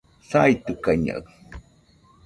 [0.29, 1.21] saitɨkaɨñaɨ